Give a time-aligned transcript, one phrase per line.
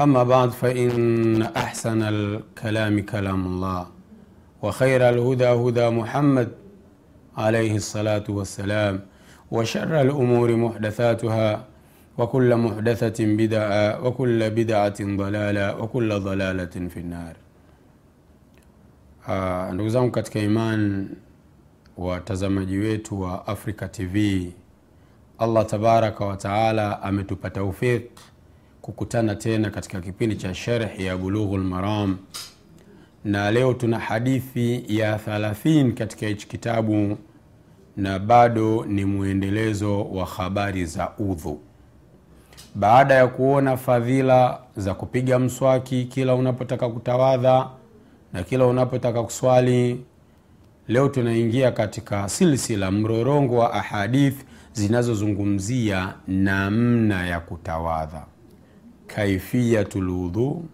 [0.00, 3.86] أما بعد فإن أحسن الكلام كلام الله
[4.62, 6.48] وخير الهدى هدى محمد
[7.36, 9.00] عليه الصلاة والسلام
[9.50, 11.64] وشر الأمور محدثاتها
[12.18, 17.34] وكل محدثة بدعة وكل بدعة ضلالة وكل ضلالة في النار.
[19.28, 21.08] uh, ndugu zangu katika iman
[21.98, 24.46] watazamaji wetu wa africa tv
[25.38, 28.02] allah tabaraka wataala ametupa taufiq
[28.84, 32.16] kukutana tena katika kipindi cha sherhi ya bulughu lmaram
[33.24, 37.16] na leo tuna hadithi ya 30 katika hichi kitabu
[37.96, 41.60] na bado ni mwendelezo wa habari za udhu.
[42.74, 47.70] Baada ya kuona fadhila za kupiga mswaki kila unapotaka kutawadha
[48.32, 50.04] na kila unapotaka kuswali
[50.88, 54.36] leo tunaingia katika silsila mrorongo wa ahadith
[54.72, 58.26] zinazozungumzia namna ya kutawadha
[59.06, 60.64] kaifiyatu lwudhu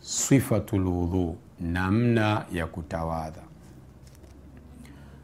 [0.00, 3.42] sifatul wudhu, namna ya kutawadha.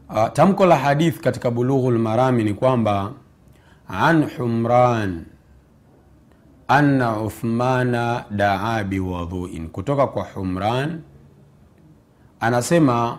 [0.09, 3.11] Uh, tamko la hadith katika bulughu lmarami ni kwamba
[3.87, 5.25] an humran
[6.67, 11.01] anna uthmana daa biwadhuin kutoka kwa humran
[12.39, 13.17] anasema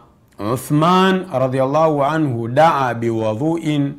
[0.53, 3.95] uthman radiallahu anhu daa biwadhuin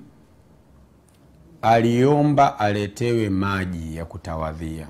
[1.66, 4.88] aliomba aletewe maji ya kutawadhia.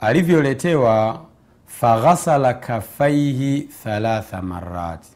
[0.00, 1.24] Alivyoletewa
[1.66, 5.08] faghasala kafaihi thalatha marati,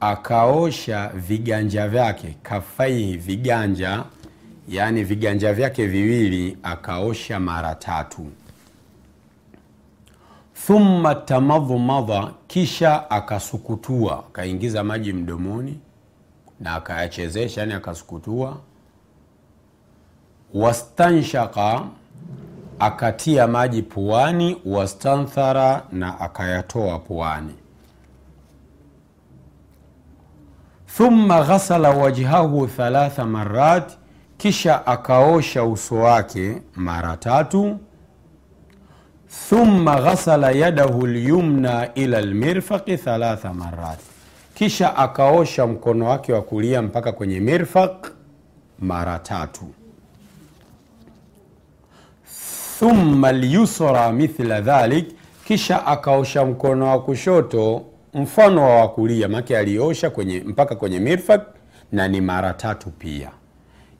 [0.00, 4.04] akaosha viganja vyake kafaihi viganja
[4.68, 8.26] yaani viganja vyake viwili akaosha mara tatu.
[10.66, 15.78] Thumma tamadhumadha kisha akasukutua akaingiza maji mdomoni
[16.62, 18.56] na akayachezesha yani akasukutua.
[20.54, 21.82] Wastanshaka
[22.78, 27.54] akatia maji puani wastanthara na akayatoa puani.
[30.96, 33.92] Thumma ghasala wajhahu thalatha marat
[34.38, 37.78] kisha akaosha uso wake mara tatu.
[39.48, 44.00] Thumma ghasala yadahu lyumna ila lmirfaqi thalatha marat
[44.54, 48.06] kisha akaosha mkono wake wa kulia mpaka kwenye mirfaq
[48.78, 49.64] mara tatu.
[52.78, 57.82] Thumma lyusra mithla dhalik kisha akaosha mkono wa kushoto
[58.14, 61.40] mfano wa wakulia make aliosha kwenye mpaka kwenye mirfaq
[61.92, 63.30] na ni mara tatu pia.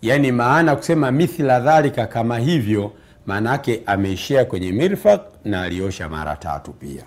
[0.03, 2.93] Yaani maana kusema mithla dhalika kama hivyo
[3.27, 7.03] maana yake ameishia kwenye mirfaq na aliosha mara tatu pia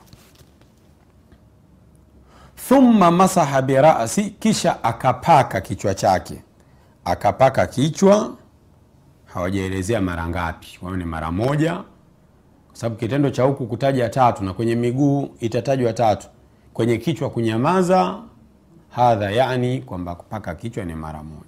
[2.70, 6.42] thumma masaha birasi kisha akapaka kichwa chake.
[7.06, 8.32] Akapaka kichwa
[9.26, 10.80] hawajaelezea mara ngapi.
[10.82, 11.74] Wao ni mara moja.
[12.68, 16.28] Kwa sababu kitendo cha huku kutaja tatu na kwenye miguu itatajwa tatu.
[16.74, 18.18] Kwenye kichwa kunyamaza
[18.90, 21.46] hadha yani kwamba kupaka kichwa ni mara moja.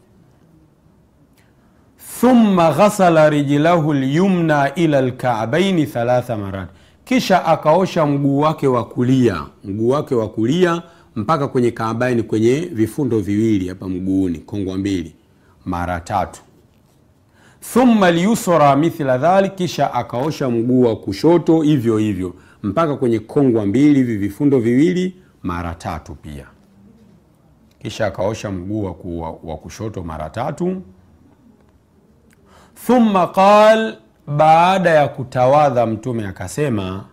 [2.20, 6.70] Thumma ghasala rijlahu lyumna ila lkaabaini thalatha marat
[7.06, 9.44] kisha akaosha mguu wake wa kulia.
[9.63, 10.81] Mguu wake wa kulia
[11.18, 15.16] mpaka kwenye kaabaini kwenye vifundo viwili hapa mguuni kongwa mbili
[15.66, 16.42] mara tatu.
[17.74, 22.34] Thumma lyusra mithla dhalik kisha akaosha mguu wa kushoto hivyo hivyo
[22.64, 26.46] mpaka kwenye kongwa mbili hivi vifundo viwili mara tatu pia.
[27.81, 28.84] Kisha akaosha mguu
[29.44, 30.81] wa, kushoto mara tatu.
[32.88, 33.98] Thumma qal
[34.28, 37.06] baada ya kutawadha mtume akasema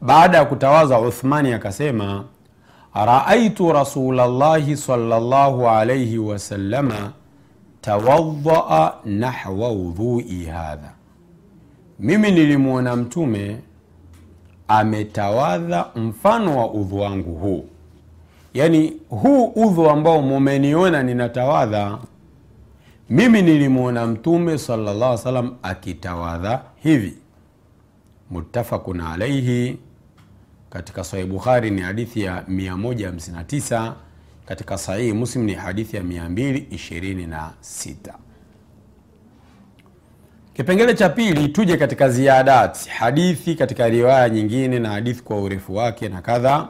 [0.00, 2.24] baada ya kutawadha uthmani akasema
[3.06, 7.12] raaitu rasulllahi salllahu alaihi wasalama
[7.80, 10.92] tawadhaa nahwa udhui hadha.
[12.00, 13.58] Mimi nilimwona mtume
[14.68, 17.64] ametawadha mfano wa udhu wangu huu.
[18.54, 21.98] Yaani huu udhu ambao mumeniona ninatawadha
[23.10, 27.14] mimi nilimwona mtume salllah salam akitawadha hivi.
[28.30, 29.78] Muttafaqun alaihi
[30.70, 33.92] katika Sahihi bukhari ni hadithi ya 159
[34.46, 37.94] katika sahihi muslim ni hadithi ya 226
[40.54, 42.88] kipengele cha pili tuje katika ziadat.
[42.88, 46.68] Hadithi katika riwaya nyingine na hadithi kwa urefu wake na kadha.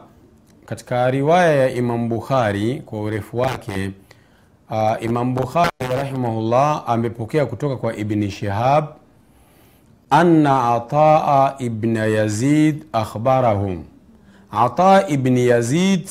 [0.67, 3.91] Katika riwaya ya imam bukhari kwa urefu wake
[4.71, 8.85] uh, imam bukhari rahimahullah amepokea kutoka kwa ibni shihab
[10.11, 13.85] anna ataa ibna yazid akhbarahum
[14.51, 16.09] ata ibni yazid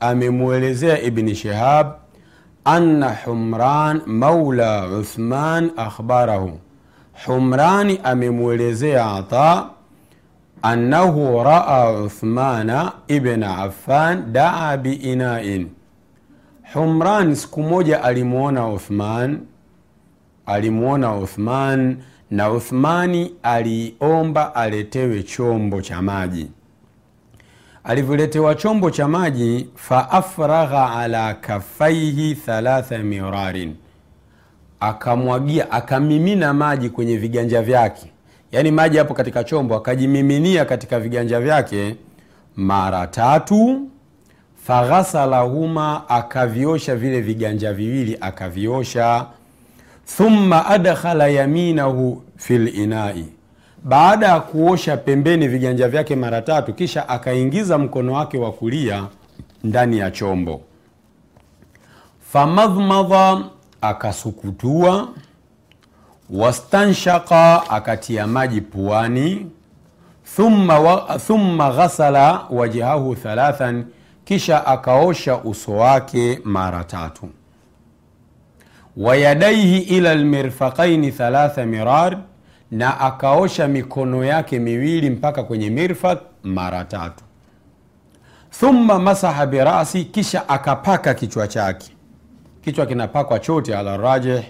[0.00, 1.86] amemwelezea ibni shihab
[2.64, 6.52] anna humran maula uthman akhbarahum
[7.26, 9.70] humrani amemwelezea ata
[10.62, 15.68] annahu raa uthmana ibna affan daa biinain
[16.74, 19.40] humran siku moja alimwona uthman
[20.46, 21.96] alimwona uthman
[22.30, 26.50] na uthmani aliomba aletewe chombo cha maji.
[27.84, 33.74] Alivyoletewa chombo cha maji faafragha ala kafaihi thalatha mirarin.
[34.80, 38.12] Akamwagia akamimina maji kwenye viganja vyake.
[38.52, 41.96] Yaani maji hapo katika chombo akajimiminia katika viganja vyake
[42.56, 43.88] mara tatu
[44.64, 49.26] faghasalahuma akaviosha vile viganja viwili akaviosha
[50.16, 53.24] thumma adkhala yaminahu fi linai
[53.84, 59.06] baada ya kuosha pembeni viganja vyake mara tatu kisha akaingiza mkono wake wa kulia
[59.64, 60.60] ndani ya chombo.
[62.32, 63.40] Famadhmadha
[63.80, 65.08] akasukutua.
[66.30, 69.46] Wastanshaka akatia maji puani.
[70.36, 73.84] Thumma, wa, thumma ghasala wajhahu thalathan
[74.24, 77.28] kisha akaosha uso wake mara tatu
[78.98, 82.18] wayadaihi ila lmirfaqaini thalatha mirar
[82.70, 87.24] na akaosha mikono yake miwili mpaka kwenye mirfaq mara tatu.
[88.50, 91.92] Thumma masaha birasi kisha akapaka kichwa chake.
[92.64, 94.42] Kichwa kinapakwa chote ala rajih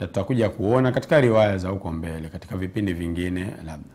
[0.00, 3.94] na tutakuja kuona katika riwaya za huko mbele katika vipindi vingine labda.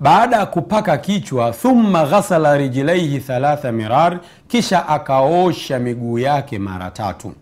[0.00, 7.32] Baada ya kupaka kichwa thumma ghasala rijlaihi thalatha mirar kisha akaosha miguu yake mara tatu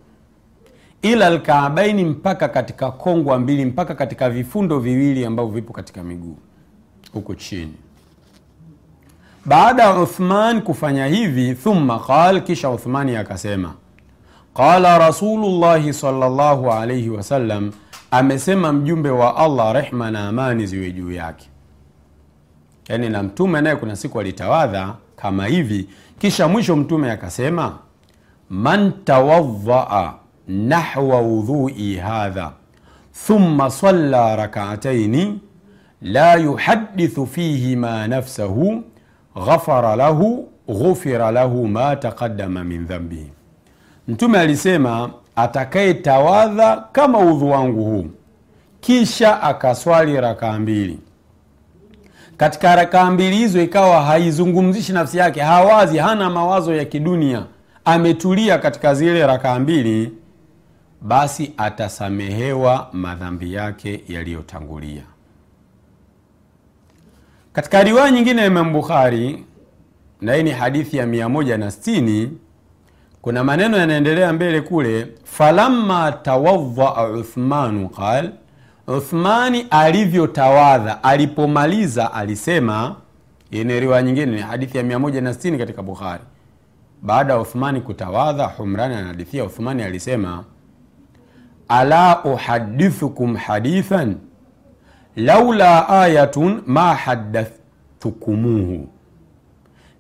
[1.13, 6.37] ila lkaabaini mpaka katika kongwa mbili mpaka katika vifundo viwili ambavyo vipo katika miguu
[7.13, 7.75] huku chini.
[9.45, 13.75] Baada ya uthman kufanya hivi thumma qal kisha uthmani akasema
[14.55, 17.73] qala rasulullahi salllahu alaihi wasallam
[18.11, 21.49] amesema mjumbe wa allah rehma na amani ziwe juu yake.
[22.89, 25.89] Yaani na mtume naye kuna siku alitawadha kama hivi.
[26.19, 27.79] Kisha mwisho mtume akasema
[28.51, 30.15] man tawadhaa
[30.49, 32.53] nahwa wudhui hadha
[33.27, 35.41] thumma salla rakaataini
[36.03, 38.83] la yuhadithu fihima nafsahu
[39.47, 43.31] ghafara lahu ghufira lahu ma taqaddama min dhambihi
[44.09, 48.07] mtume alisema atakayetawadha kama udhu wangu huu.
[48.81, 50.99] Kisha akaswali rakaa mbili.
[52.37, 57.43] Katika rakaa mbili hizo ikawa haizungumzishi nafsi yake hawazi hana mawazo ya kidunia.
[57.85, 60.13] Ametulia katika zile rakaa mbili
[61.03, 65.03] basi atasamehewa madhambi yake yaliyotangulia.
[67.53, 69.45] Katika riwaya nyingine ya imam bukhari
[70.21, 72.29] na hii ni hadithi ya 160
[73.23, 78.31] kuna maneno yanaendelea mbele kule falamma tawadhaa uthmanu qal
[78.87, 82.97] uthmani alivyotawadha alipomaliza alisema
[83.51, 86.23] ni riwaya nyingine ni hadithi ya 160 katika bukhari.
[87.03, 90.45] Baada ya uthmani kutawadha humrani anahadithia uthmani alisema
[91.69, 94.17] ala uhadithukum hadithan?
[95.17, 98.89] Laula ayatun ma hadathtukumuhu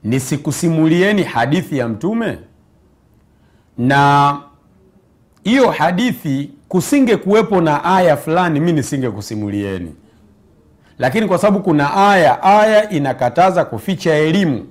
[0.04, 2.38] nisikusimulieni hadithi ya mtume?
[3.78, 4.36] Na
[5.44, 9.94] hiyo hadithi kusinge kuwepo na aya fulani mi nisingekusimulieni.
[10.98, 14.66] Lakini kwa sababu kuna aya aya inakataza kuficha elimu.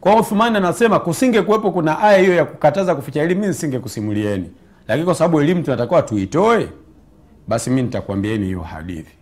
[0.00, 4.50] Kwa uthmani anasema kusinge kuwepo kuna aya hiyo ya kukataza kuficha elimu mi nisingekusimulieni
[4.88, 6.68] lakini kwa sababu elimu tunatakiwa tuitoe
[7.48, 9.12] basi mi nitakwambieni hiyo hadithi.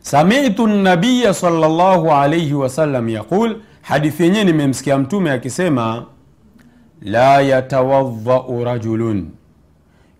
[0.00, 6.04] Samitu nabiya salllahu alaihi wasallam yaqul hadithi yenyewe nimemsikia mtume akisema
[7.02, 9.30] la yatawadhau rajulun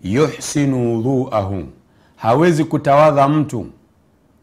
[0.03, 1.63] yuhsinu wudhuahu
[2.15, 3.65] hawezi kutawadha mtu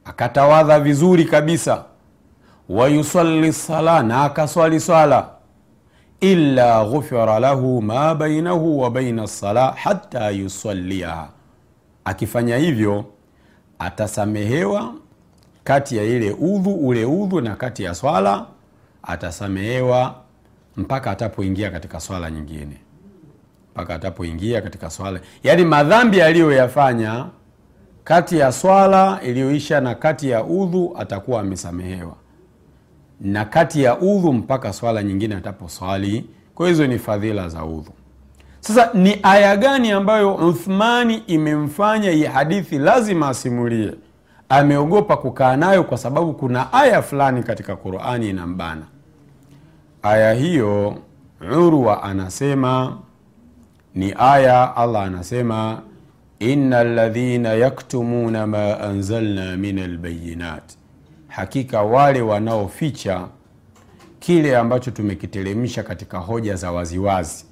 [0.04, 1.84] akatawadha vizuri kabisa.
[2.68, 5.28] Wayusalli sala na akaswali swala
[6.20, 11.28] illa ghufira lahu ma bainahu wa baina lsala hata yusaliaha
[12.04, 13.04] akifanya hivyo
[13.78, 14.94] atasamehewa
[15.64, 18.46] kati ya ile udhu ule udhu na kati ya swala
[19.02, 20.14] atasamehewa
[20.76, 22.76] mpaka atapoingia katika swala nyingine.
[23.74, 25.20] Mpaka atapoingia katika swala.
[25.42, 27.26] Yaani madhambi aliyoyafanya
[28.04, 32.16] kati ya swala iliyoisha na kati ya udhu atakuwa amesamehewa
[33.20, 36.24] na kati ya udhu mpaka swala nyingine ataposwali.
[36.54, 37.92] Kwa hizo ni fadhila za udhu.
[38.60, 43.92] Sasa ni aya gani ambayo uthmani imemfanya hii hadithi lazima asimulie?
[44.48, 48.82] Ameogopa kukaa nayo kwa sababu kuna aya fulani katika qurani inambana.
[50.02, 50.96] Aya hiyo
[51.52, 52.98] urwa anasema
[53.94, 55.80] ni aya allah anasema
[56.38, 60.62] ina ladhina yaktumuna ma anzalna min albayinat
[61.36, 63.28] hakika wale wanaoficha
[64.18, 67.44] kile ambacho tumekiteremsha katika hoja za waziwazi.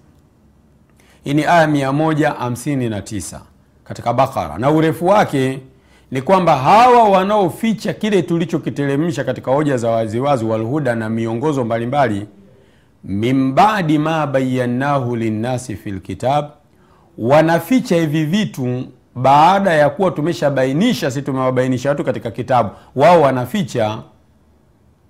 [1.24, 3.40] Hii ni aya 159
[3.84, 4.58] katika bakara.
[4.58, 5.60] Na urefu wake
[6.10, 12.26] ni kwamba hawa wanaoficha kile tulichokiteremsha katika hoja za waziwazi walhuda na miongozo mbalimbali
[13.04, 16.44] mimbadi ma bayannahu linnasi fi lkitab
[17.18, 24.02] wanaficha hivi vitu baada ya kuwa tumeshabainisha si tumewabainisha watu katika kitabu wao wanaficha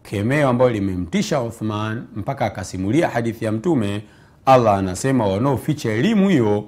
[0.03, 4.03] kemeo ambayo limemtisha uthman mpaka akasimulia hadithi ya mtume.
[4.47, 6.65] Allah anasema wanaoficha elimu hiyo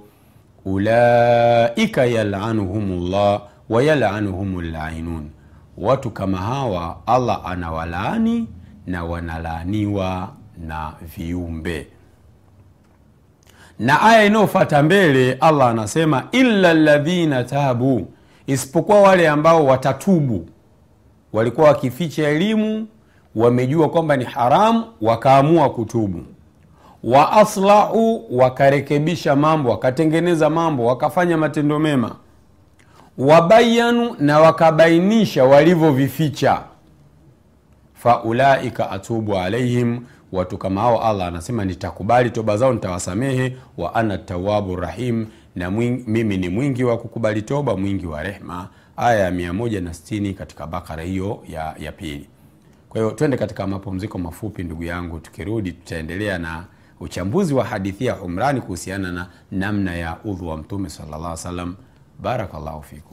[0.64, 5.30] ulaika yalanuhum llah wayalanuhum llainun
[5.78, 8.48] watu kama hawa allah anawalaani
[8.86, 10.32] na wanalaaniwa
[10.66, 11.86] na viumbe
[13.78, 18.06] na aya inayofata mbele allah anasema illa ladhina tabu
[18.46, 20.48] isipokuwa wale ambao watatubu.
[21.32, 22.86] Walikuwa wakificha elimu
[23.34, 26.22] wamejua kwamba ni haramu wakaamua kutubu.
[27.04, 32.16] Wa aslahu wakarekebisha mambo wakatengeneza mambo wakafanya matendo mema.
[33.18, 36.60] Wabayanu na wakabainisha walivyovificha.
[37.94, 40.00] Faulaika atubu alaihim
[40.32, 46.04] watu kama hao allah anasema nitakubali toba zao nitawasamehe wa ana tawabu rahim na mwing,
[46.06, 51.42] mimi ni mwingi wa kukubali toba mwingi wa rehma aya ya 160 katika bakara hiyo
[51.48, 52.28] ya, ya pili.
[52.88, 56.64] Kwa hiyo twende katika mapumziko mafupi ndugu yangu tukirudi tutaendelea na
[57.00, 61.76] uchambuzi wa hadithi ya umrani kuhusiana na namna ya udhu wa mtume sallallahu alaihi wasallam.
[62.82, 63.12] Fikum